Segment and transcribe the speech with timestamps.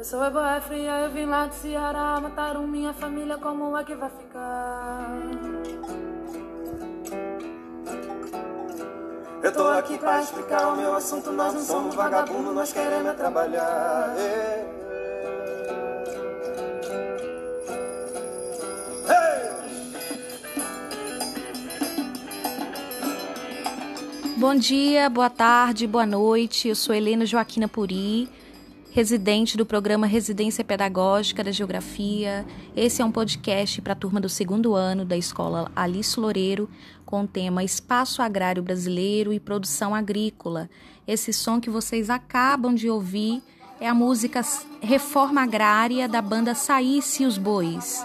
[0.00, 3.84] Eu sou a boa fria, eu vim lá do Ceará Mataram minha família, como é
[3.84, 5.10] que vai ficar?
[9.42, 14.16] Eu tô aqui pra explicar o meu assunto Nós não somos vagabundo, nós queremos trabalhar
[24.38, 26.68] Bom dia, boa tarde, boa noite.
[26.68, 28.39] Eu sou Helena Joaquina Puri
[28.90, 32.44] residente do programa Residência Pedagógica da Geografia.
[32.74, 36.68] Esse é um podcast para a turma do segundo ano da escola Alice Loureiro,
[37.06, 40.68] com o tema Espaço Agrário Brasileiro e Produção Agrícola.
[41.06, 43.42] Esse som que vocês acabam de ouvir
[43.80, 44.42] é a música
[44.82, 48.04] Reforma Agrária da banda Saísse os Bois.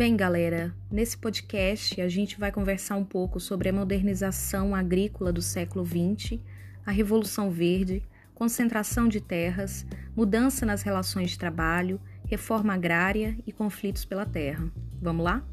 [0.00, 5.42] Bem, galera, nesse podcast a gente vai conversar um pouco sobre a modernização agrícola do
[5.42, 6.40] século XX,
[6.86, 8.02] a Revolução Verde,
[8.34, 9.84] concentração de terras,
[10.16, 14.72] mudança nas relações de trabalho, reforma agrária e conflitos pela terra.
[15.02, 15.44] Vamos lá?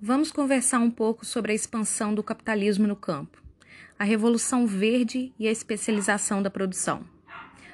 [0.00, 3.42] Vamos conversar um pouco sobre a expansão do capitalismo no campo,
[3.98, 7.11] a Revolução Verde e a especialização da produção.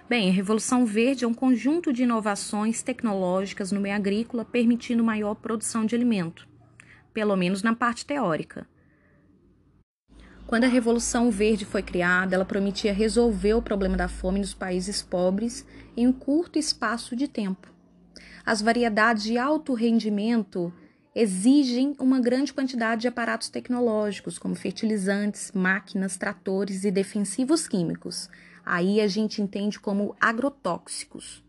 [0.08, 5.34] Bem, a Revolução Verde é um conjunto de inovações tecnológicas no meio agrícola permitindo maior
[5.34, 6.48] produção de alimento,
[7.12, 8.66] pelo menos na parte teórica.
[10.46, 15.02] Quando a Revolução Verde foi criada, ela prometia resolver o problema da fome nos países
[15.02, 17.70] pobres em um curto espaço de tempo.
[18.46, 20.72] As variedades de alto rendimento
[21.14, 28.30] exigem uma grande quantidade de aparatos tecnológicos, como fertilizantes, máquinas, tratores e defensivos químicos,
[28.68, 31.42] aí a gente entende como agrotóxicos.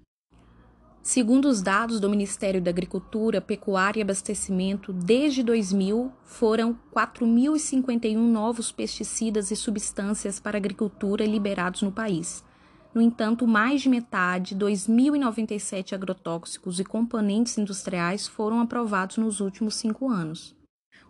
[1.02, 8.72] Segundo os dados do Ministério da Agricultura, Pecuária e Abastecimento, desde 2000 foram 4.051 novos
[8.72, 12.44] pesticidas e substâncias para agricultura liberados no país.
[12.94, 20.10] No entanto, mais de metade, 2.097 agrotóxicos e componentes industriais foram aprovados nos últimos cinco
[20.10, 20.56] anos.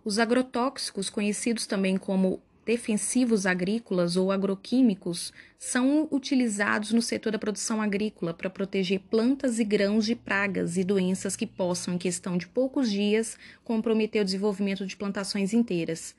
[0.03, 7.81] Os agrotóxicos, conhecidos também como defensivos agrícolas ou agroquímicos são utilizados no setor da produção
[7.81, 12.47] agrícola para proteger plantas e grãos de pragas e doenças que possam, em questão de
[12.47, 16.15] poucos dias, comprometer o desenvolvimento de plantações inteiras.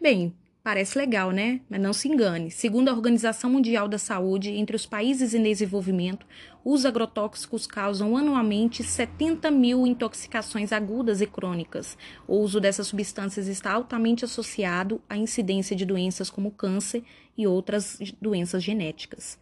[0.00, 1.60] Bem, Parece legal, né?
[1.68, 2.48] Mas não se engane.
[2.48, 6.24] Segundo a Organização Mundial da Saúde, entre os países em desenvolvimento,
[6.64, 11.98] os agrotóxicos causam anualmente 70 mil intoxicações agudas e crônicas.
[12.28, 17.02] O uso dessas substâncias está altamente associado à incidência de doenças como câncer
[17.36, 19.41] e outras doenças genéticas.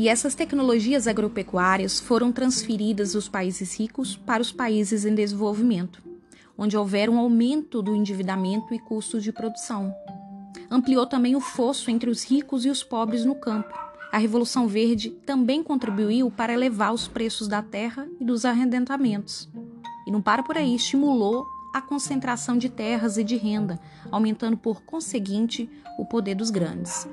[0.00, 6.02] E essas tecnologias agropecuárias foram transferidas dos países ricos para os países em desenvolvimento,
[6.56, 9.94] onde houver um aumento do endividamento e custos de produção.
[10.70, 13.78] Ampliou também o fosso entre os ricos e os pobres no campo.
[14.10, 19.50] A Revolução Verde também contribuiu para elevar os preços da terra e dos arrendamentos.
[20.06, 23.78] E não para por aí, estimulou a concentração de terras e de renda,
[24.10, 25.68] aumentando por conseguinte
[25.98, 27.06] o poder dos grandes.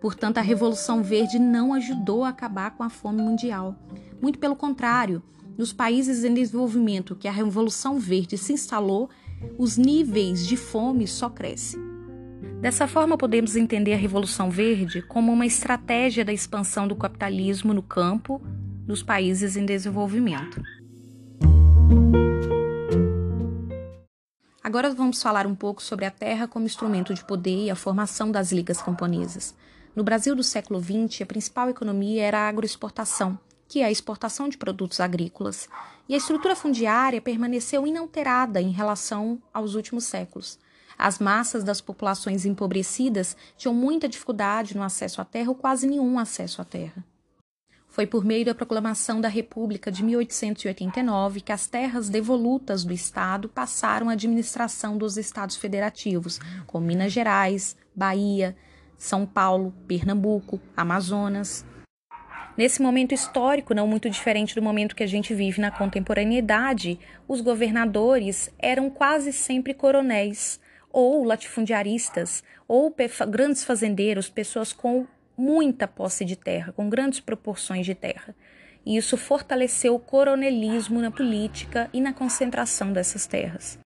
[0.00, 3.74] Portanto, a Revolução Verde não ajudou a acabar com a fome mundial.
[4.20, 5.22] Muito pelo contrário,
[5.56, 9.08] nos países em desenvolvimento que a Revolução Verde se instalou,
[9.58, 11.80] os níveis de fome só crescem.
[12.60, 17.82] Dessa forma, podemos entender a Revolução Verde como uma estratégia da expansão do capitalismo no
[17.82, 18.40] campo
[18.86, 20.62] dos países em desenvolvimento.
[24.62, 28.30] Agora vamos falar um pouco sobre a terra como instrumento de poder e a formação
[28.30, 29.54] das ligas camponesas.
[29.96, 34.46] No Brasil do século XX, a principal economia era a agroexportação, que é a exportação
[34.46, 35.70] de produtos agrícolas,
[36.06, 40.58] e a estrutura fundiária permaneceu inalterada em relação aos últimos séculos.
[40.98, 46.18] As massas das populações empobrecidas tinham muita dificuldade no acesso à terra ou quase nenhum
[46.18, 47.02] acesso à terra.
[47.88, 53.48] Foi por meio da proclamação da República de 1889 que as terras devolutas do Estado
[53.48, 58.54] passaram à administração dos Estados federativos, como Minas Gerais, Bahia,
[58.98, 61.64] são Paulo, Pernambuco, Amazonas.
[62.56, 66.98] Nesse momento histórico, não muito diferente do momento que a gente vive na contemporaneidade,
[67.28, 70.58] os governadores eram quase sempre coronéis,
[70.90, 72.94] ou latifundiaristas, ou
[73.28, 75.06] grandes fazendeiros, pessoas com
[75.36, 78.34] muita posse de terra, com grandes proporções de terra.
[78.86, 83.78] e isso fortaleceu o coronelismo na política e na concentração dessas terras.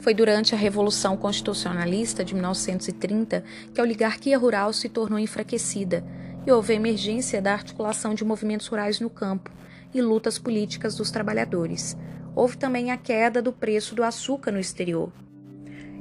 [0.00, 3.42] Foi durante a Revolução Constitucionalista de 1930
[3.74, 6.04] que a oligarquia rural se tornou enfraquecida
[6.46, 9.50] e houve a emergência da articulação de movimentos rurais no campo
[9.92, 11.96] e lutas políticas dos trabalhadores.
[12.34, 15.12] Houve também a queda do preço do açúcar no exterior.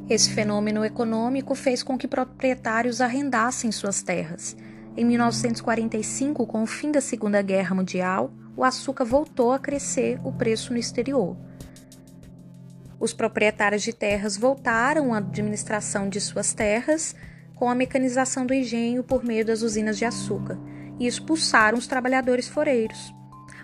[0.10, 4.56] Esse fenômeno econômico fez com que proprietários arrendassem suas terras.
[4.96, 10.32] Em 1945, com o fim da Segunda Guerra Mundial, o açúcar voltou a crescer o
[10.32, 11.36] preço no exterior.
[13.00, 17.16] Os proprietários de terras voltaram à administração de suas terras
[17.54, 20.58] com a mecanização do engenho por meio das usinas de açúcar
[21.00, 23.14] e expulsaram os trabalhadores foreiros.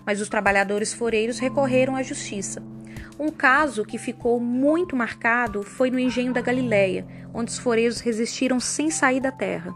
[0.06, 2.62] Mas os trabalhadores foreiros recorreram à justiça.
[3.20, 8.60] Um caso que ficou muito marcado foi no engenho da Galileia, onde os foreiros resistiram
[8.60, 9.74] sem sair da terra.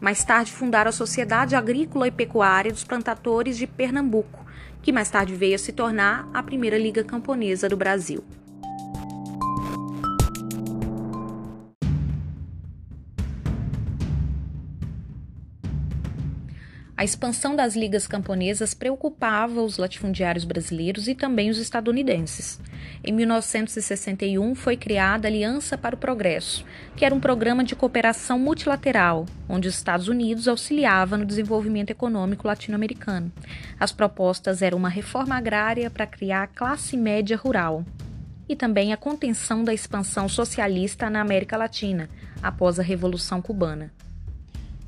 [0.00, 4.44] Mais tarde fundaram a Sociedade Agrícola e Pecuária dos Plantadores de Pernambuco,
[4.82, 8.24] que mais tarde veio a se tornar a primeira liga camponesa do Brasil.
[16.98, 22.58] A expansão das ligas camponesas preocupava os latifundiários brasileiros e também os estadunidenses.
[23.04, 26.64] Em 1961 foi criada a Aliança para o Progresso,
[26.96, 32.48] que era um programa de cooperação multilateral, onde os Estados Unidos auxiliava no desenvolvimento econômico
[32.48, 33.30] latino-americano.
[33.78, 37.84] As propostas eram uma reforma agrária para criar a classe média rural
[38.48, 42.08] e também a contenção da expansão socialista na América Latina
[42.42, 43.92] após a Revolução Cubana.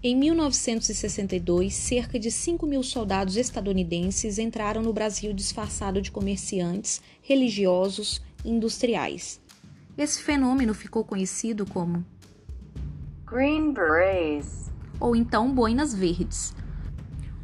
[0.00, 8.22] Em 1962, cerca de 5 mil soldados estadunidenses entraram no Brasil disfarçado de comerciantes, religiosos
[8.44, 9.40] e industriais.
[9.96, 12.06] Esse fenômeno ficou conhecido como
[13.26, 16.54] Green Berets, ou então boinas verdes.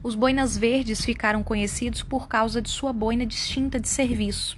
[0.00, 4.56] Os boinas verdes ficaram conhecidos por causa de sua boina distinta de serviço,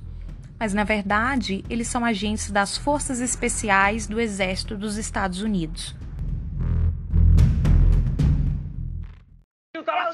[0.60, 5.96] mas na verdade eles são agentes das Forças Especiais do Exército dos Estados Unidos.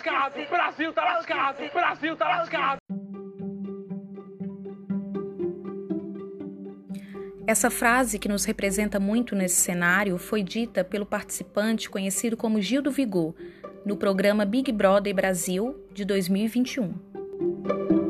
[0.02, 2.78] Lascado, o Brasil tá lascado, o Brasil tá lascado.
[7.46, 12.82] Essa frase, que nos representa muito nesse cenário, foi dita pelo participante conhecido como Gil
[12.82, 13.34] do Vigor,
[13.84, 18.01] no programa Big Brother Brasil de 2021.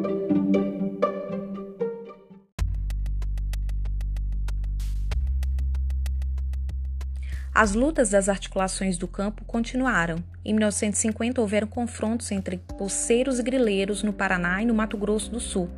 [7.54, 10.16] As lutas das articulações do campo continuaram.
[10.42, 15.38] Em 1950 houveram confrontos entre poceiros e grileiros no Paraná e no Mato Grosso do
[15.38, 15.68] Sul.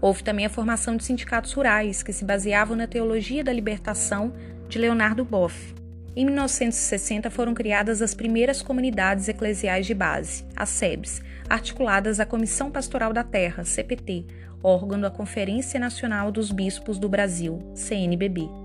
[0.00, 4.32] Houve também a formação de sindicatos rurais que se baseavam na teologia da libertação
[4.70, 5.74] de Leonardo Boff.
[6.16, 12.70] Em 1960 foram criadas as primeiras comunidades eclesiais de base, as SEBs, articuladas à Comissão
[12.70, 14.24] Pastoral da Terra, CPT,
[14.62, 18.61] órgão da Conferência Nacional dos Bispos do Brasil, CNBB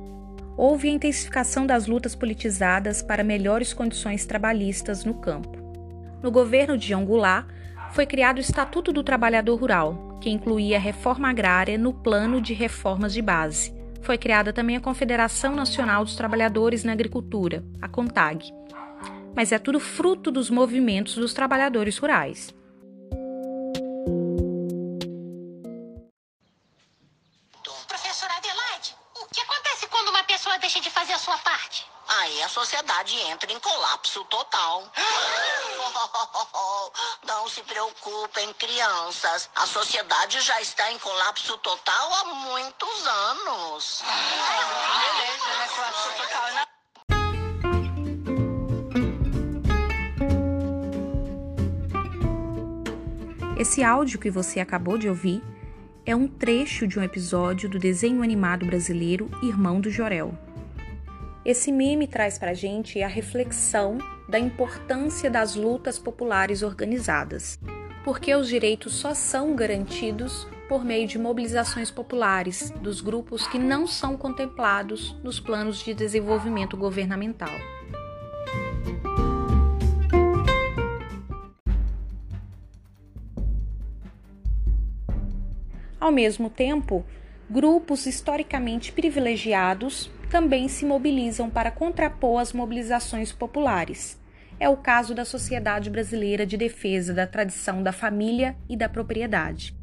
[0.58, 5.56] houve a intensificação das lutas politizadas para melhores condições trabalhistas no campo.
[6.22, 7.48] No governo de Goulart,
[7.92, 12.54] foi criado o Estatuto do Trabalhador Rural, que incluía a reforma agrária no plano de
[12.54, 13.72] reformas de base.
[14.02, 18.52] Foi criada também a Confederação Nacional dos Trabalhadores na Agricultura, a CONTAG.
[19.36, 22.57] Mas é tudo fruto dos movimentos dos trabalhadores rurais.
[32.28, 34.84] Aí a sociedade entra em colapso total.
[37.26, 39.50] Não se preocupem, crianças.
[39.56, 44.04] A sociedade já está em colapso total há muitos anos.
[44.04, 45.70] Beleza, né?
[45.74, 46.66] Colapso total, né?
[53.58, 55.42] Esse áudio que você acabou de ouvir
[56.06, 60.38] é um trecho de um episódio do desenho animado brasileiro Irmão do Jorel.
[61.48, 67.58] Esse meme traz para a gente a reflexão da importância das lutas populares organizadas,
[68.04, 73.88] porque os direitos só são garantidos por meio de mobilizações populares dos grupos que não
[73.88, 77.54] são contemplados nos planos de desenvolvimento governamental.
[85.98, 87.06] Ao mesmo tempo,
[87.50, 94.20] grupos historicamente privilegiados também se mobilizam para contrapor as mobilizações populares.
[94.60, 99.76] É o caso da Sociedade Brasileira de Defesa da Tradição da Família e da Propriedade.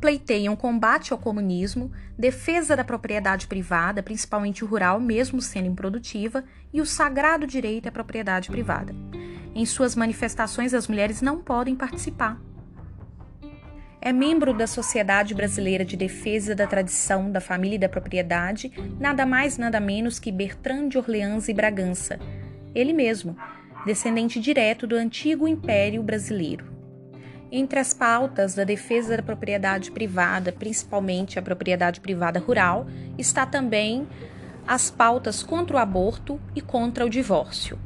[0.00, 6.86] Pleiteiam combate ao comunismo, defesa da propriedade privada, principalmente rural, mesmo sendo improdutiva, e o
[6.86, 8.94] sagrado direito à propriedade privada.
[9.54, 12.38] Em suas manifestações, as mulheres não podem participar.
[14.06, 19.26] É membro da Sociedade Brasileira de Defesa da Tradição, da Família e da Propriedade, nada
[19.26, 22.16] mais nada menos que Bertrand de Orleans e Bragança,
[22.72, 23.36] ele mesmo,
[23.84, 26.66] descendente direto do antigo Império Brasileiro.
[27.50, 32.86] Entre as pautas da defesa da propriedade privada, principalmente a propriedade privada rural,
[33.18, 34.06] está também
[34.68, 37.76] as pautas contra o aborto e contra o divórcio.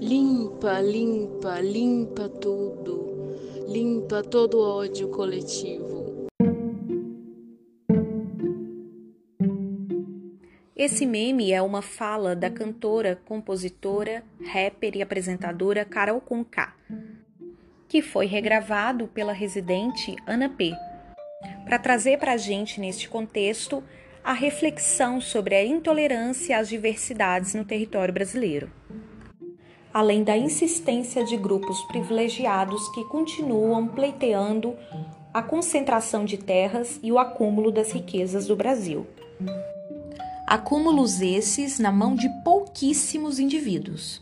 [0.00, 3.36] Limpa, limpa, limpa tudo.
[3.68, 6.26] Limpa todo o ódio coletivo.
[10.74, 16.74] Esse meme é uma fala da cantora, compositora, rapper e apresentadora Carol Conká,
[17.86, 20.72] que foi regravado pela residente Ana P,
[21.66, 23.84] para trazer para a gente, neste contexto,
[24.24, 28.79] a reflexão sobre a intolerância às diversidades no território brasileiro.
[29.92, 34.74] Além da insistência de grupos privilegiados que continuam pleiteando
[35.34, 39.06] a concentração de terras e o acúmulo das riquezas do Brasil.
[40.46, 44.20] Acúmulos esses na mão de pouquíssimos indivíduos.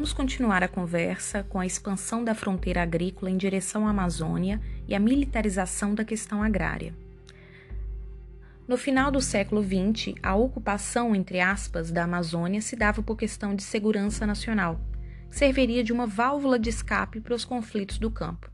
[0.00, 4.94] Vamos continuar a conversa com a expansão da fronteira agrícola em direção à Amazônia e
[4.94, 6.94] a militarização da questão agrária.
[8.66, 13.54] No final do século XX, a ocupação, entre aspas, da Amazônia se dava por questão
[13.54, 14.80] de segurança nacional,
[15.30, 18.50] serviria de uma válvula de escape para os conflitos do campo.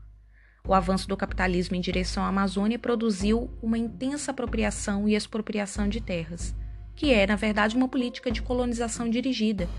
[0.67, 6.01] O avanço do capitalismo em direção à Amazônia produziu uma intensa apropriação e expropriação de
[6.01, 6.53] terras,
[6.93, 9.69] que é, na verdade, uma política de colonização dirigida,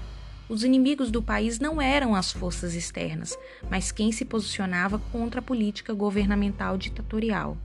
[0.49, 3.39] os inimigos do país não eram as forças externas,
[3.71, 7.57] mas quem se posicionava contra a política governamental ditatorial.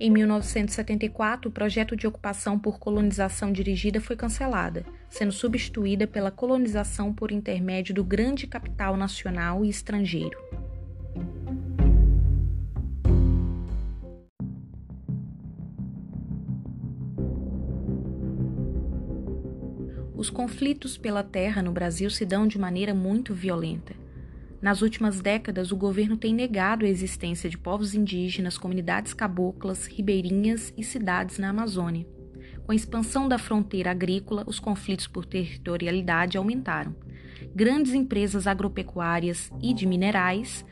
[0.00, 7.12] Em 1974, o projeto de ocupação por colonização dirigida foi cancelada, sendo substituída pela colonização
[7.12, 10.38] por intermédio do grande capital nacional e estrangeiro.
[20.18, 23.94] Os conflitos pela terra no Brasil se dão de maneira muito violenta.
[24.60, 30.74] Nas últimas décadas, o governo tem negado a existência de povos indígenas, comunidades caboclas, ribeirinhas
[30.76, 32.04] e cidades na Amazônia.
[32.66, 36.96] Com a expansão da fronteira agrícola, os conflitos por territorialidade aumentaram.
[37.54, 40.64] Grandes empresas agropecuárias e de minerais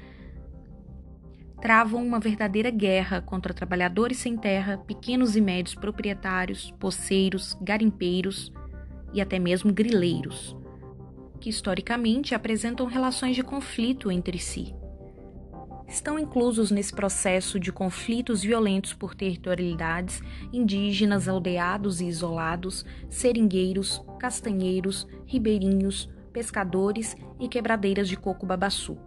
[1.62, 8.52] travam uma verdadeira guerra contra trabalhadores sem terra, pequenos e médios proprietários, poceiros, garimpeiros
[9.16, 10.54] e até mesmo grileiros,
[11.40, 14.74] que historicamente apresentam relações de conflito entre si.
[15.88, 20.20] Estão inclusos nesse processo de conflitos violentos por territorialidades
[20.52, 28.98] indígenas, aldeados e isolados, seringueiros, castanheiros, ribeirinhos, pescadores e quebradeiras de coco babaçu.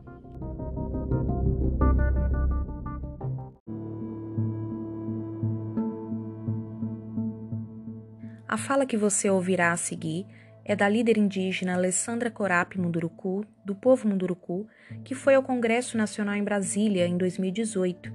[8.50, 10.26] A fala que você ouvirá a seguir
[10.66, 14.66] é da líder indígena Alessandra Corapi Munduruku, do povo Munduruku,
[15.06, 18.12] que foi ao Congresso Nacional em Brasília em 2018.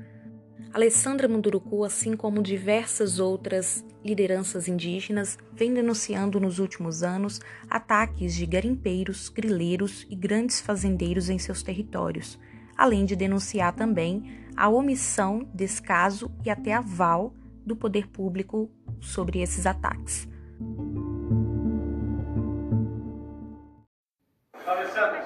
[0.73, 8.45] Alessandra Munduruku, assim como diversas outras lideranças indígenas, vem denunciando nos últimos anos ataques de
[8.45, 12.41] garimpeiros, grileiros e grandes fazendeiros em seus territórios,
[12.77, 17.33] além de denunciar também a omissão, descaso e até aval
[17.65, 20.29] do poder público sobre esses ataques.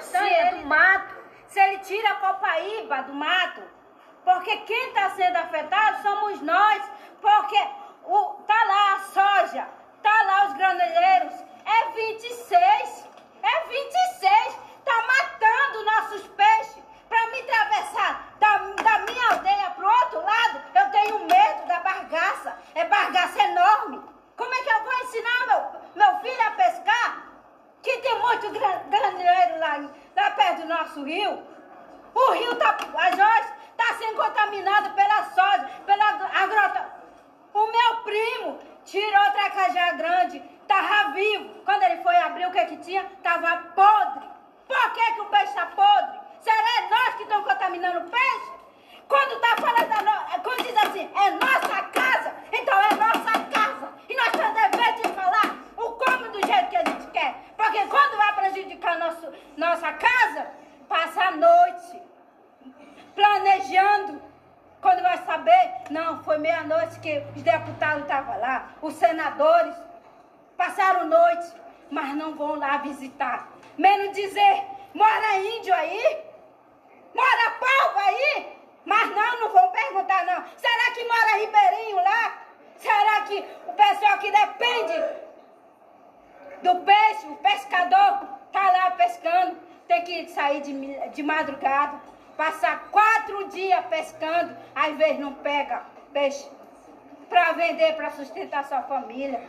[0.01, 1.15] Se é do mato,
[1.47, 3.63] se ele tira a copaíba do mato,
[4.25, 6.83] porque quem está sendo afetado somos nós,
[7.21, 7.59] porque
[8.05, 9.69] o, tá lá a soja,
[10.03, 13.09] tá lá os graneleiros, é 26,
[13.43, 20.21] é 26, tá matando nossos peixes para me atravessar da, da minha aldeia pro outro
[20.21, 22.57] lado, eu tenho medo da bargaça.
[22.75, 24.03] É bargaça enorme.
[24.37, 27.25] Como é que eu vou ensinar meu, meu filho a pescar?
[27.83, 31.43] Que tem muito granileiro lá, lá perto do nosso rio.
[32.15, 36.05] O rio tá, a Jorge, tá sendo contaminado pela soja, pela
[36.43, 36.99] agrota.
[37.55, 41.63] O meu primo tirou outra cajá grande, tava vivo.
[41.65, 43.05] Quando ele foi abrir, o que que tinha?
[43.23, 44.29] Tava podre.
[44.67, 46.21] Por que, que o peixe tá podre?
[46.41, 48.53] Será nós que estamos contaminando o peixe?
[49.09, 50.43] Quando está falando, no...
[50.43, 53.93] quando diz assim, é nossa casa, então é nossa casa.
[54.09, 57.35] E nós temos dever de falar o como do jeito que a gente quer.
[57.57, 60.47] Porque quando vai prejudicar nosso, nossa casa,
[60.89, 62.03] passa a noite.
[63.15, 64.23] planejando.
[64.81, 69.75] Quando vai saber, não, foi meia-noite que os deputados estavam lá, os senadores
[70.57, 71.53] passaram noite,
[71.91, 73.49] mas não vão lá visitar.
[73.77, 76.25] Menos dizer, mora índio aí?
[77.13, 78.59] Mora povo aí?
[78.85, 80.45] Mas não, não vão perguntar não.
[80.57, 82.39] Será que mora ribeirinho lá?
[82.77, 85.05] Será que o pessoal que depende
[86.63, 89.59] do peixe, o pescador, tá lá pescando,
[90.25, 92.01] que sair de, de madrugada,
[92.37, 96.49] passar quatro dias pescando, às vezes não pega peixe
[97.29, 99.43] para vender, para sustentar sua família.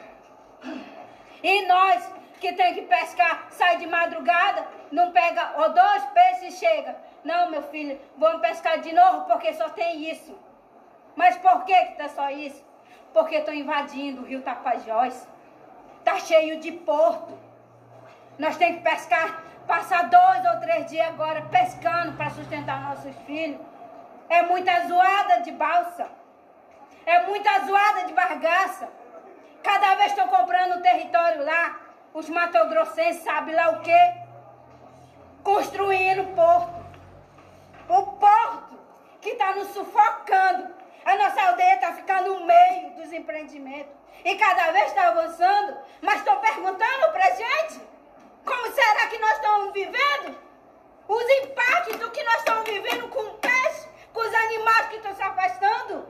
[1.42, 6.58] E nós que tem que pescar, sai de madrugada, não pega ou dois peixes e
[6.58, 6.96] chega.
[7.24, 10.38] Não, meu filho, vamos pescar de novo porque só tem isso.
[11.16, 12.64] Mas por que que tá só isso?
[13.14, 15.28] Porque estão invadindo o rio Tapajós.
[16.04, 17.38] Tá cheio de porto.
[18.38, 23.62] Nós temos que pescar, passar dois ou três dias agora pescando para sustentar nossos filhos.
[24.28, 26.08] É muita zoada de balsa.
[27.06, 28.90] É muita zoada de bargaça.
[29.64, 31.80] Cada vez estão comprando território lá.
[32.16, 34.14] Os matogrossenses sabem lá o quê?
[35.44, 36.80] Construindo porto.
[37.88, 38.80] O porto
[39.22, 40.68] que está nos sufocando.
[41.06, 43.94] A nossa aldeia está ficando no meio dos empreendimentos.
[44.26, 45.78] E cada vez está avançando.
[46.02, 47.90] Mas estão perguntando para gente
[48.50, 50.36] como será que nós estamos vivendo?
[51.08, 55.15] Os impactos do que nós estamos vivendo com o peixe, com os animais que estão
[55.15, 56.08] se afastando.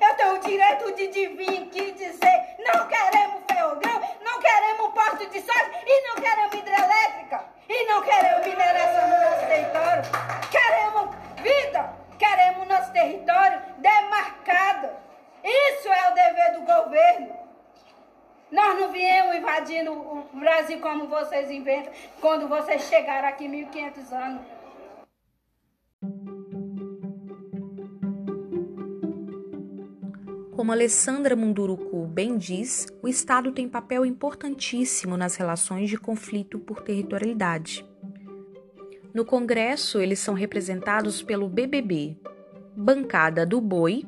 [0.00, 5.40] Eu tenho o direito de, vir aqui dizer: não queremos ferrogrão, não queremos porto de
[5.40, 7.44] soja e não queremos hidrelétrica.
[7.68, 10.02] E não queremos mineração no nosso território.
[10.50, 14.90] Queremos vida, queremos nosso território demarcado.
[15.44, 17.41] Isso é o dever do governo.
[18.52, 21.90] Nós não viemos invadindo o Brasil como vocês inventam
[22.20, 24.42] quando vocês chegaram aqui 1500 anos.
[30.54, 36.82] Como Alessandra Munduruku bem diz, o Estado tem papel importantíssimo nas relações de conflito por
[36.82, 37.86] territorialidade.
[39.14, 42.18] No Congresso, eles são representados pelo BBB,
[42.76, 44.04] Bancada do Boi,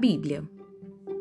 [0.00, 0.42] Bíblia.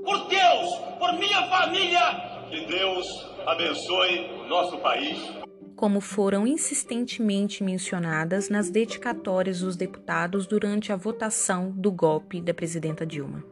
[0.05, 3.05] Por Deus, por minha família, que Deus
[3.45, 5.19] abençoe nosso país.
[5.75, 13.05] Como foram insistentemente mencionadas nas dedicatórias dos deputados durante a votação do golpe da presidenta
[13.05, 13.43] Dilma.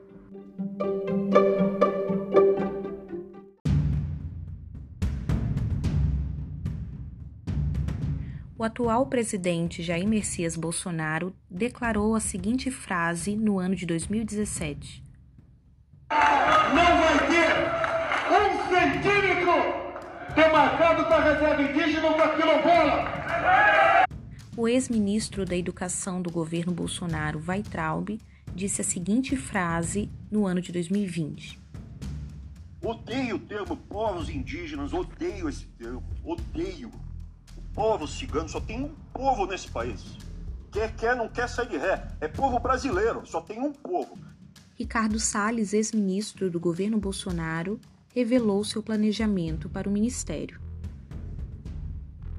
[8.57, 15.06] O atual presidente Jair Messias Bolsonaro declarou a seguinte frase no ano de 2017:
[16.09, 17.51] Não vai ter
[18.31, 24.07] um centímetro demarcado para a reserva indígena ou para quilombola.
[24.55, 28.19] O ex-ministro da Educação do governo Bolsonaro, Weitraub,
[28.55, 31.59] disse a seguinte frase no ano de 2020.
[32.81, 36.91] Odeio o termo povos indígenas, odeio esse termo, odeio
[37.73, 40.17] povo cigano, só tem um povo nesse país.
[40.71, 42.07] Quer, quer, não quer sair de ré.
[42.21, 44.17] É povo brasileiro, só tem um povo.
[44.77, 47.79] Ricardo Salles, ex-ministro do governo Bolsonaro,
[48.13, 50.61] revelou seu planejamento para o ministério.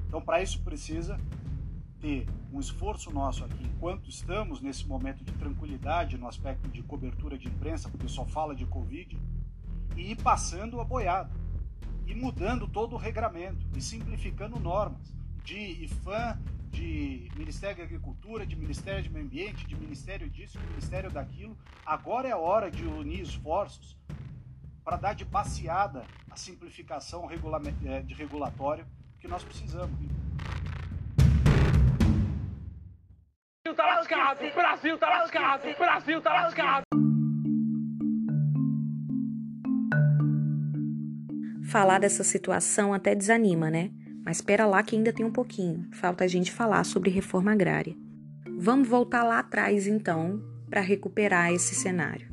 [0.07, 1.19] Então, para isso precisa
[1.99, 7.37] ter um esforço nosso aqui, enquanto estamos nesse momento de tranquilidade no aspecto de cobertura
[7.37, 9.19] de imprensa, porque só fala de Covid,
[9.97, 11.31] e ir passando a boiada,
[12.07, 16.39] e mudando todo o regramento, e simplificando normas de IFAM,
[16.69, 21.57] de Ministério da Agricultura, de Ministério do Meio Ambiente, de Ministério disso, de Ministério daquilo.
[21.85, 23.97] Agora é a hora de unir esforços
[24.83, 27.27] para dar de passeada a simplificação
[28.05, 28.85] de regulatório
[29.19, 29.97] que nós precisamos.
[33.63, 36.83] Brasil tá lascado, Brasil tá lascado, Brasil tá lascado.
[41.69, 43.91] Falar dessa situação até desanima, né?
[44.25, 45.87] Mas espera lá que ainda tem um pouquinho.
[45.93, 47.95] Falta a gente falar sobre reforma agrária.
[48.57, 52.29] Vamos voltar lá atrás então para recuperar esse cenário.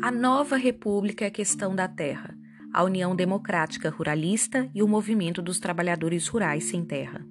[0.00, 2.34] A nova república é a questão da terra.
[2.72, 7.26] a União Democrática Ruralista e o Movimento dos Trabalhadores Rurais Sem Terra.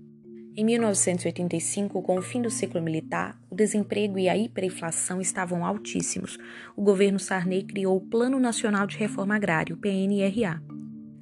[0.56, 6.38] Em 1985, com o fim do ciclo militar, desemprego e a hiperinflação estavam altíssimos.
[6.76, 10.62] O governo Sarney criou o Plano Nacional de Reforma Agrária, o PNRA.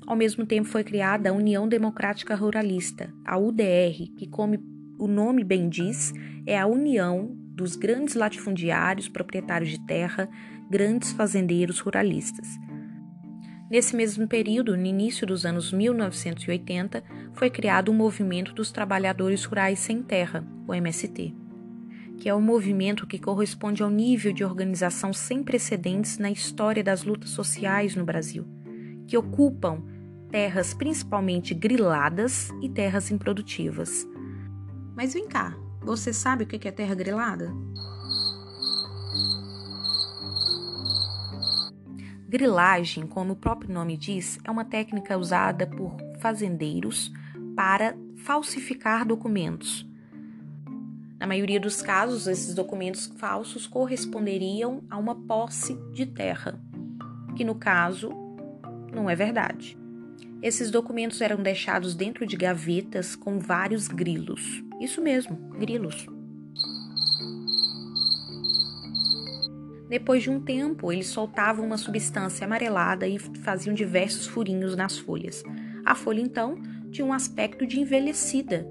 [0.05, 4.55] Ao mesmo tempo, foi criada a União Democrática Ruralista, a UDR, que, como
[4.99, 6.13] o nome bem diz,
[6.45, 10.29] é a união dos grandes latifundiários, proprietários de terra,
[10.69, 12.47] grandes fazendeiros ruralistas.
[13.71, 19.79] Nesse mesmo período, no início dos anos 1980, foi criado o Movimento dos Trabalhadores Rurais
[19.79, 21.33] Sem Terra, o MST,
[22.17, 27.03] que é um movimento que corresponde ao nível de organização sem precedentes na história das
[27.03, 28.45] lutas sociais no Brasil,
[29.07, 29.83] que ocupam
[30.29, 34.07] terras principalmente griladas e terras improdutivas.
[34.95, 37.53] Mas vem cá, você sabe o que é terra grilada?
[42.27, 47.11] Grilagem, como o próprio nome diz, é uma técnica usada por fazendeiros
[47.55, 49.84] para falsificar documentos.
[51.19, 56.59] Na maioria dos casos, esses documentos falsos corresponderiam a uma posse de terra,
[57.35, 58.11] que no caso
[58.93, 59.77] não é verdade.
[60.41, 64.63] Esses documentos eram deixados dentro de gavetas com vários grilos.
[64.79, 66.05] Isso mesmo, grilos.
[69.89, 75.43] Depois de um tempo, eles soltavam uma substância amarelada e faziam diversos furinhos nas folhas.
[75.85, 76.55] A folha, então,
[76.91, 78.67] tinha um aspecto de envelhecida,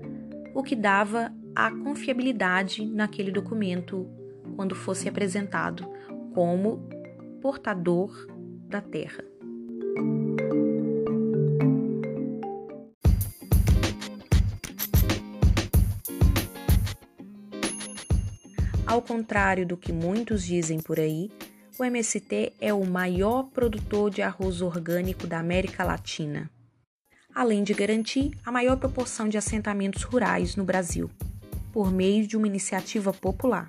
[0.55, 4.09] o que dava a confiabilidade naquele documento
[4.57, 5.87] quando fosse apresentado
[6.35, 6.89] como
[7.41, 8.27] portador
[8.69, 9.23] da terra.
[18.87, 21.31] Ao contrário do que muitos dizem por aí,
[21.79, 26.49] o MST é o maior produtor de arroz orgânico da América Latina,
[27.35, 31.11] além de garantir a maior proporção de assentamentos rurais no Brasil,
[31.75, 33.69] por meio de uma iniciativa popular.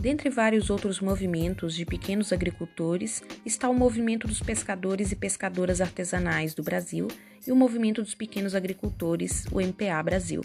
[0.00, 6.54] Dentre vários outros movimentos de pequenos agricultores, está o Movimento dos Pescadores e Pescadoras Artesanais
[6.54, 7.08] do Brasil
[7.46, 10.40] e o Movimento dos Pequenos Agricultores, o MPA Brasil.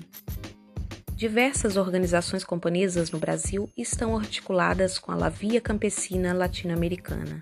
[1.16, 7.42] Diversas organizações camponesas no Brasil estão articuladas com a Lavia Campesina Latino-Americana.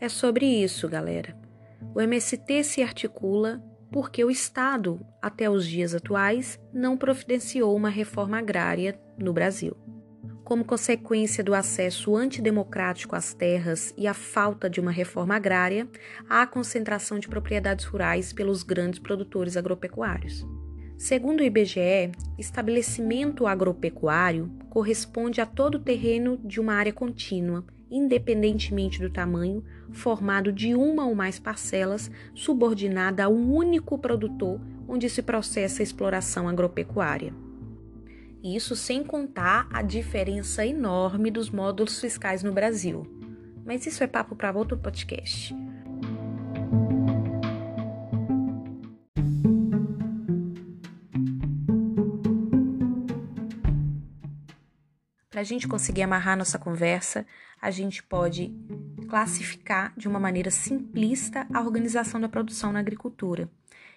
[0.00, 1.36] É sobre isso, galera.
[1.94, 8.38] O MST se articula porque o Estado, até os dias atuais, não providenciou uma reforma
[8.38, 9.76] agrária no Brasil
[10.50, 15.88] como consequência do acesso antidemocrático às terras e a falta de uma reforma agrária,
[16.28, 20.44] há a concentração de propriedades rurais pelos grandes produtores agropecuários.
[20.98, 29.00] Segundo o IBGE, estabelecimento agropecuário corresponde a todo o terreno de uma área contínua, independentemente
[29.00, 35.22] do tamanho, formado de uma ou mais parcelas, subordinada a um único produtor, onde se
[35.22, 37.34] processa a exploração agropecuária.
[38.42, 43.06] Isso sem contar a diferença enorme dos módulos fiscais no Brasil.
[43.64, 45.54] Mas isso é papo para outro podcast.
[55.40, 57.26] A gente conseguir amarrar nossa conversa,
[57.60, 58.54] a gente pode
[59.08, 63.50] classificar de uma maneira simplista a organização da produção na agricultura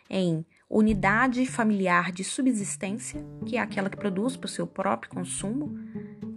[0.09, 5.77] em unidade familiar de subsistência, que é aquela que produz para o seu próprio consumo,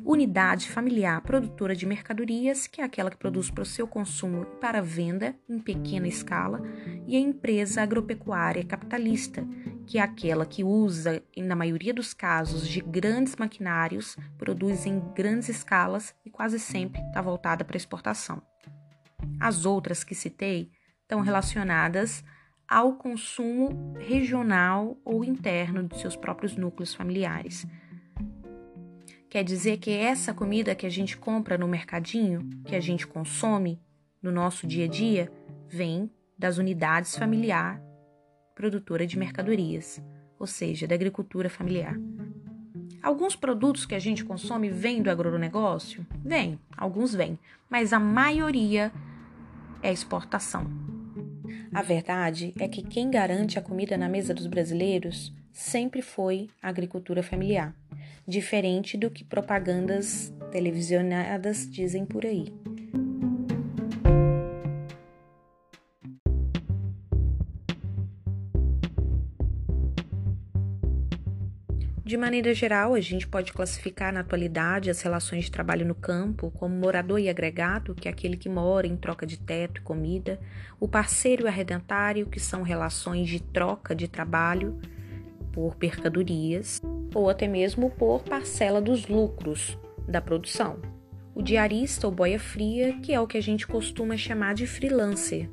[0.05, 4.61] unidade familiar produtora de mercadorias, que é aquela que produz para o seu consumo e
[4.61, 6.63] para venda em pequena escala,
[7.07, 9.47] e a empresa agropecuária capitalista,
[9.87, 15.49] que é aquela que usa, na maioria dos casos, de grandes maquinários, produz em grandes
[15.49, 18.43] escalas e quase sempre está voltada para exportação.
[19.41, 20.71] As outras que citei
[21.03, 22.25] estão relacionadas
[22.69, 27.65] ao consumo regional ou interno de seus próprios núcleos familiares.
[29.31, 33.81] Quer dizer que essa comida que a gente compra no mercadinho, que a gente consome
[34.21, 35.31] no nosso dia a dia,
[35.69, 37.81] vem das unidades familiar
[38.57, 40.03] produtora de mercadorias,
[40.39, 41.95] ou seja, da agricultura familiar.
[43.03, 46.05] Alguns produtos que a gente consome vêm do agronegócio?
[46.25, 47.39] Vem, alguns vêm,
[47.71, 48.91] mas a maioria
[49.83, 50.67] é exportação.
[51.73, 56.71] A verdade é que quem garante a comida na mesa dos brasileiros sempre foi a
[56.71, 57.75] agricultura familiar,
[58.27, 62.53] diferente do que propagandas televisionadas dizem por aí.
[72.07, 76.53] De maneira geral, a gente pode classificar na atualidade as relações de trabalho no campo
[76.53, 80.39] como morador e agregado, que é aquele que mora em troca de teto e comida,
[80.79, 84.79] o parceiro e arredentário, que são relações de troca de trabalho
[85.53, 86.81] por mercadorias
[87.13, 90.79] ou até mesmo por parcela dos lucros da produção.
[91.35, 95.51] O diarista ou boia fria, que é o que a gente costuma chamar de freelancer,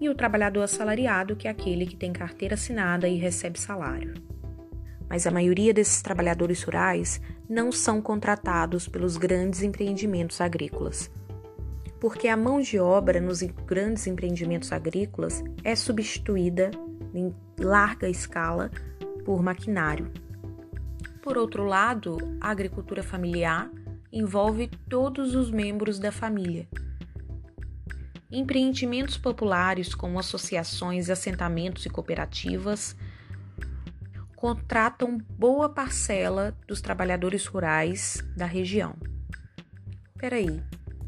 [0.00, 4.14] e o trabalhador assalariado, que é aquele que tem carteira assinada e recebe salário.
[5.08, 11.10] Mas a maioria desses trabalhadores rurais não são contratados pelos grandes empreendimentos agrícolas,
[11.98, 16.70] porque a mão de obra nos grandes empreendimentos agrícolas é substituída
[17.14, 18.70] em larga escala
[19.24, 20.10] por maquinário.
[21.22, 23.70] Por outro lado, a agricultura familiar
[24.12, 26.68] envolve todos os membros da família,
[28.30, 32.94] Empreendimentos populares, como associações, assentamentos e cooperativas,
[34.38, 38.94] contratam boa parcela dos trabalhadores rurais da região.
[40.16, 40.62] Peraí,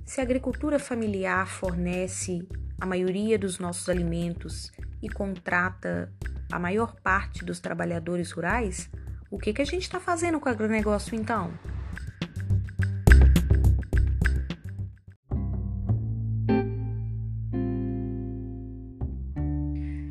[0.04, 2.44] se a agricultura familiar fornece
[2.80, 6.12] a maioria dos nossos alimentos e contrata
[6.50, 8.90] a maior parte dos trabalhadores rurais,
[9.30, 11.52] o que, que a gente está fazendo com o agronegócio então?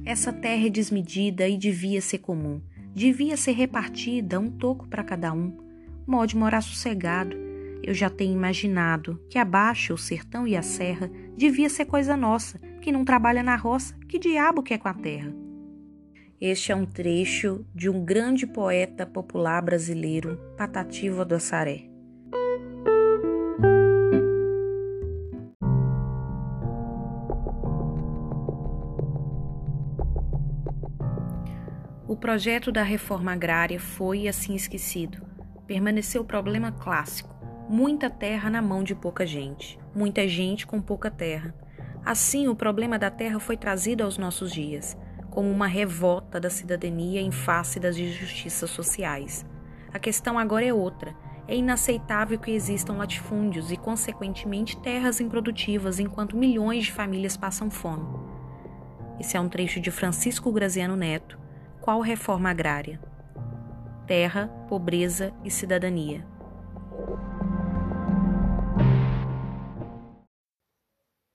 [0.05, 2.61] Essa terra é desmedida e devia ser comum,
[2.99, 5.53] devia ser repartida um toco para cada um.
[6.05, 7.33] Mode morar sossegado.
[7.81, 12.59] Eu já tenho imaginado que abaixo o sertão e a serra devia ser coisa nossa,
[12.81, 15.33] que não trabalha na roça, que diabo quer com a terra?
[16.41, 21.88] Este é um trecho de um grande poeta popular brasileiro, Patativa do Assaré.
[32.19, 35.25] Projeto da reforma agrária foi assim esquecido.
[35.65, 37.33] Permaneceu o problema clássico:
[37.69, 41.55] muita terra na mão de pouca gente, muita gente com pouca terra.
[42.05, 44.97] Assim, o problema da terra foi trazido aos nossos dias,
[45.29, 49.45] como uma revolta da cidadania em face das injustiças sociais.
[49.93, 51.15] A questão agora é outra.
[51.47, 58.05] É inaceitável que existam latifúndios e, consequentemente, terras improdutivas enquanto milhões de famílias passam fome.
[59.19, 61.39] Esse é um trecho de Francisco Graziano Neto,
[61.89, 62.99] qual reforma agrária?
[64.05, 66.23] Terra, pobreza e cidadania.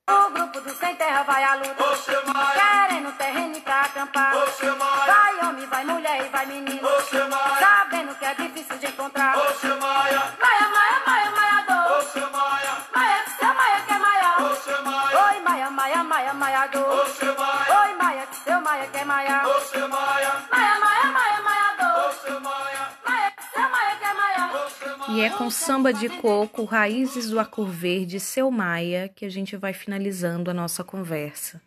[0.08, 1.74] O grupo do sem terra vai à luta.
[2.54, 4.32] Querendo terreno pra acampar.
[4.32, 6.88] Vai homem, vai mulher e vai menino.
[7.58, 9.34] Sabendo que é difícil de encontrar.
[15.84, 17.04] Oi, maia, maia, maia, maiador.
[17.84, 19.44] Oi, maia, seu maia que é maior.
[25.10, 29.58] E é com samba de coco, raízes do acor verde, seu Maia, que a gente
[29.58, 31.60] vai finalizando a nossa conversa.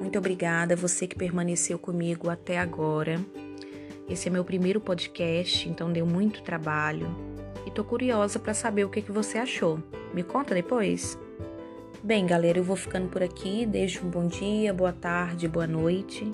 [0.00, 3.24] Muito obrigada a você que permaneceu comigo até agora.
[4.08, 7.39] Esse é meu primeiro podcast, então deu muito trabalho.
[7.66, 9.78] E tô curiosa para saber o que, que você achou.
[10.14, 11.18] Me conta depois.
[12.02, 13.66] Bem, galera, eu vou ficando por aqui.
[13.66, 16.30] Deixo um bom dia, boa tarde, boa noite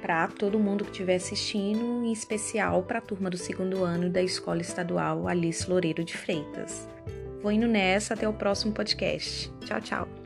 [0.00, 4.22] para todo mundo que estiver assistindo, em especial para a turma do segundo ano da
[4.22, 6.88] Escola Estadual Alice Loureiro de Freitas.
[7.40, 9.52] Vou indo nessa, até o próximo podcast.
[9.64, 10.19] Tchau, tchau.